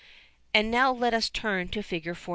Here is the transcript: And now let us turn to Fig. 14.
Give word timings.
And 0.51 0.71
now 0.71 0.91
let 0.91 1.13
us 1.13 1.29
turn 1.29 1.67
to 1.67 1.83
Fig. 1.83 2.05
14. 2.17 2.27